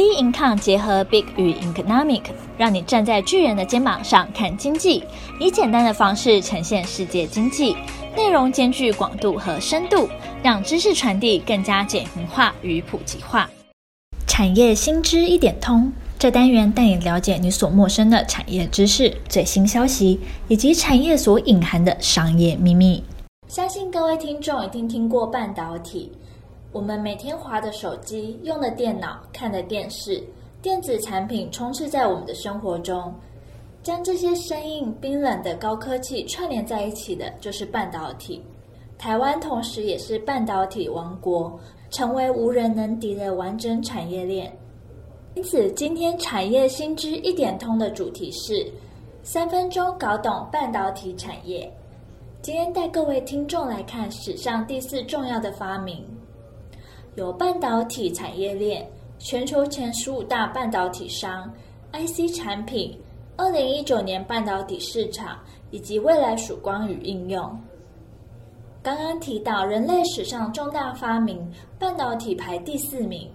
[0.00, 2.22] B Income 结合 Big 与 Economic，
[2.56, 5.04] 让你站在巨人的肩膀上看经济，
[5.38, 7.76] 以简单的方式呈现世界经济，
[8.16, 10.08] 内容兼具广度和深度，
[10.42, 13.50] 让知识传递更加简明化与普及化。
[14.26, 23.04] 产业新知一点通，这单元带你了解你所陌生的产业知识、最新消息，以及产业所隐含的商业秘密。
[23.48, 26.10] 相信各位听众一定听过半导体。
[26.72, 30.22] 我们每天划的手机、用的电脑、看的电视，
[30.62, 33.12] 电子产品充斥在我们的生活中。
[33.82, 38.40] 将这些生硬、冰冷的高科技串联在一起的，就是半导体。
[38.98, 41.58] 台湾同时也是半导体王国，
[41.90, 44.54] 成为无人能敌的完整产业链。
[45.34, 48.70] 因此，今天产业新知一点通的主题是
[49.22, 51.72] 三分钟搞懂半导体产业。
[52.42, 56.04] 今天带各位听众来看史上第四重要的发明。
[57.16, 61.52] 有半导体产业链，全球前十五大半导体商
[61.92, 62.96] ，IC 产品，
[63.36, 65.38] 二零一九年半导体市场
[65.72, 67.58] 以及未来曙光与应用。
[68.82, 71.38] 刚刚提到人类史上重大发明，
[71.78, 73.28] 半导体排第四名。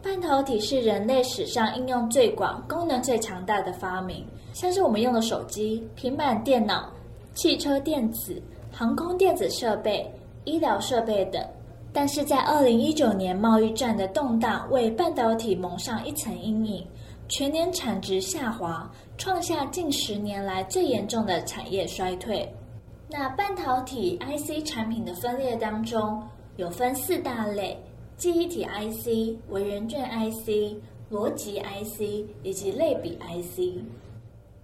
[0.00, 6.90] 半导体是人类史上应用最广、功能最强大的发明，像是我们用的手机、平板电脑、
[7.34, 10.08] 汽车电子、航空电子设备、
[10.44, 11.42] 医疗设备等。
[11.96, 16.84] 但是在二零一九年，贸易战的动荡为半导体蒙上一层阴影，
[17.28, 22.52] 全年产值下滑，创下近十年来最严重的产业衰退。
[23.08, 26.20] 那半导体 IC 产品的分裂当中，
[26.56, 27.78] 有分四大类：
[28.16, 30.76] 记忆体 IC、微元件 IC、
[31.12, 33.80] 逻辑 IC 以及类比 IC。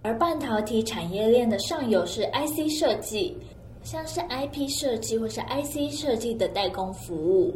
[0.03, 3.37] 而半导体产业链的上游是 IC 设计。
[3.83, 7.53] 像是 IP 设计或是 IC 设计的代工服务，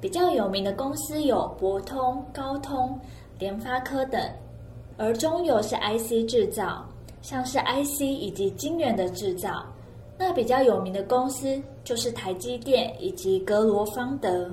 [0.00, 2.98] 比较有名的公司有博通、高通、
[3.38, 4.20] 联发科等；
[4.96, 6.84] 而中游是 IC 制造，
[7.20, 9.64] 像是 IC 以及晶圆的制造。
[10.18, 14.50] 那比较有名的公司就是台积电以及格罗方德。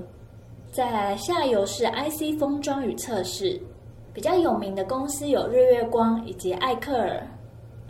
[0.70, 3.60] 再来下游是 IC 封装与测试，
[4.12, 7.26] 比较有名的公司有日月光以及艾克尔。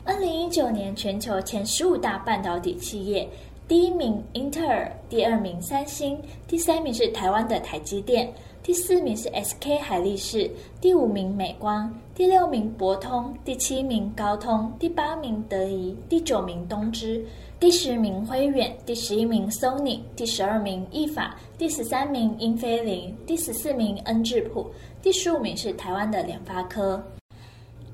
[0.09, 3.29] 二零一九年全球前十五大半导体企业，
[3.69, 8.33] 第一名英特尔，第二名三星，第三名是台湾的台积电，
[8.63, 17.23] 第四名是 SK 海力士，第五名美光，第六名博通，第七名高通，第八名德仪，第九名东芝，
[17.61, 24.71] 第十名辉远，第十一名 Sony，第十二名意法，第十三名英飞凌，第十四名恩智浦，
[25.03, 26.99] 第十五名是台湾的联发科。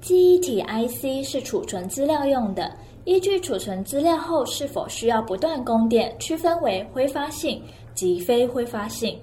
[0.05, 2.71] 记忆体 IC 是储存资料用的，
[3.07, 7.63] 依据储存资料后是否需要不断供电，区分为挥发性
[7.95, 9.19] 及非挥发性。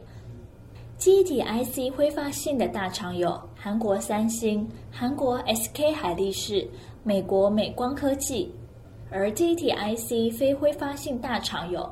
[0.98, 6.68] 记忆体 IC 挥发性的大厂有韩国三星、韩国 SK 海力士、
[7.04, 8.50] 美国美光科技；
[9.12, 11.88] 而记忆体 IC 非挥发性大厂有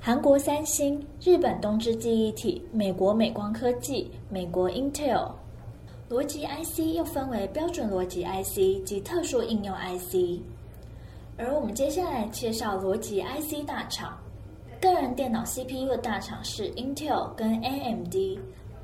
[0.00, 5.30] 韩国三星、日本东芝记忆体、美国美光科技、美国 Intel。
[6.12, 10.42] 逻辑 IC 又分为标准逻辑 IC 及特殊应用 IC，
[11.38, 14.18] 而我们接下来介绍逻辑 IC 大厂。
[14.78, 18.14] 个人电脑 CPU 的大厂是 Intel 跟 AMD，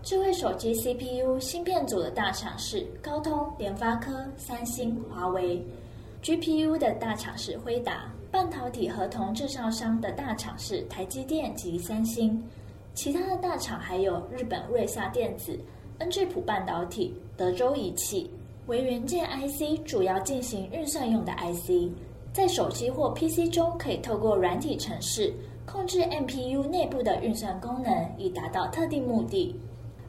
[0.02, 5.62] 智慧手机 CPU 芯片组的大厂是高通、联发科、三星、华为。
[6.22, 12.42] GPU 的大厂是辉达，半导体合同制造商的大厂是台积电及三星。
[12.94, 15.60] 其他的大厂还有日本瑞萨电子。
[15.98, 18.30] 恩智浦半导体、德州仪器、
[18.66, 21.90] 为元件 IC 主要进行运算用的 IC，
[22.32, 25.34] 在手机或 PC 中可以透过软体程式
[25.66, 29.54] 控制 MPU 内部的运算功能，以达到特定目的。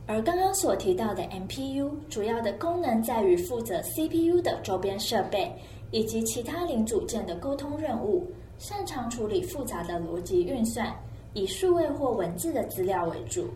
[0.06, 5.52] 而刚刚所提到的 MPU 主要的功能在于负责 CPU 的周边设备
[5.92, 8.28] 以及其他零组件的沟通任务，
[8.60, 10.96] 擅长处理复杂的逻辑运算，
[11.34, 13.48] 以数位或文字的资料为主。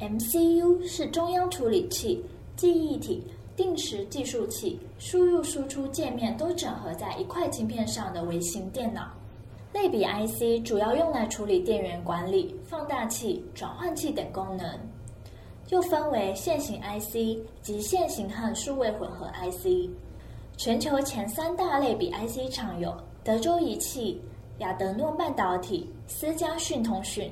[0.00, 3.24] MCU 是中央处理器、记忆体、
[3.56, 9.10] 定时计数器、输入输出界面都整合在一块芯片上的微型电脑。
[9.72, 14.66] 类比 IC 主要用来处理电源管理、放大器、转换器等功能。
[15.70, 19.90] 又分为线型 IC 及线型和数位混合 IC。
[20.56, 24.22] 全球前三大类比 IC 厂有德州仪器、
[24.58, 27.30] 亚德诺半导体、思佳讯通讯。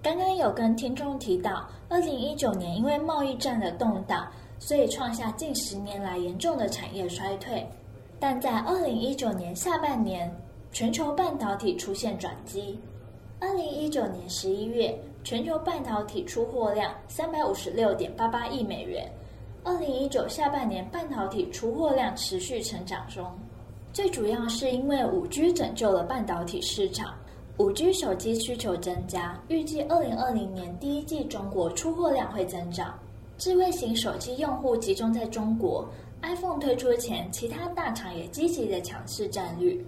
[0.00, 4.26] 刚刚有跟听众提到，二零一九年因为贸易战的动荡，
[4.60, 7.66] 所以创下近十年来严重的产业衰退。
[8.20, 10.32] 但在二零一九年下半年，
[10.70, 12.78] 全球半导体出现转机。
[13.40, 19.04] 二零一九年十一月，全球半导体出货量三百五十六点八八亿美元；
[19.64, 23.26] 二零一九下半年半导体出货量持续成长中，
[23.92, 27.14] 最主要是因为五 G 拯救了半导体市场。
[27.58, 32.96] 五 G 手机需求增加，预计二零二零年第一季中国出货量会增长。
[33.36, 35.84] 智慧型手机用户集中在中国
[36.22, 39.84] ，iPhone 推出前，其他大厂也积极的抢市占率。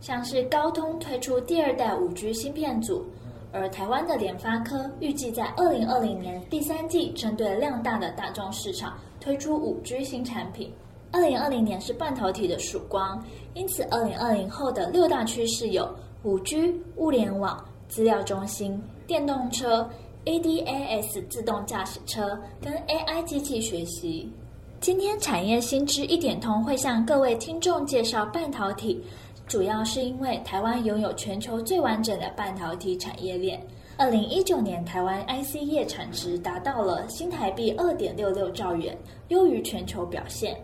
[0.00, 3.04] 像是高通推出第二代五 G 芯片组。
[3.50, 10.72] 而台湾的联发科预计在二零二零年第三季针对量大的大众市场推出五 G 新产品。
[11.12, 13.24] 二零二零年是半导体的曙光，
[13.54, 15.88] 因此二零二零后的六大趋势有
[16.24, 19.86] 五 G、物联网、资料中心、电动车、
[20.24, 24.32] ADAS 自动驾驶车跟 AI 机器学习。
[24.80, 29.04] 今天产业新知一点通会向各位听众介绍半导体。
[29.46, 33.60] 主要是因为台湾拥有全球最完整的半导体产业链。
[33.98, 38.96] 二零一九年，台湾 IC 业产值达到了新台币二点六六兆元，
[39.28, 40.56] 优于全球表现。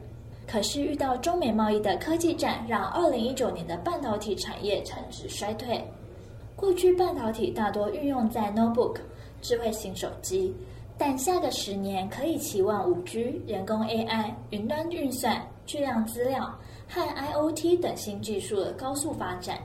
[0.50, 5.80] 可是遇到中美贸易的科技战，让二零一九年的半导体产业产值衰退。
[6.56, 8.96] 过去半导体大多运用在 notebook
[9.40, 10.52] 智慧型手机，
[10.98, 16.52] 但下个十年可以期望五 G、人工 AI、云端运算、巨量资料。
[16.92, 19.56] 和 IoT 等新技术的高速发展，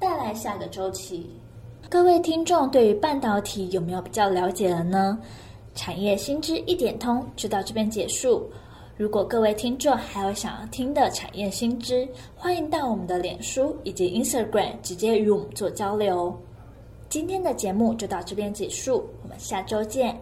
[0.00, 1.30] 带来下个周期。
[1.88, 5.16] 各位听众对于半导体有没有比较了解了呢？
[5.76, 8.50] 产业新知一点通就到这边结束。
[8.96, 16.32] 如果各位听众还有想要听的产业新知，欢迎到我们的脸书以及 Instagram 直接与我们做交流。
[17.08, 20.16] 今天的节目就到这边结束，我们下周见。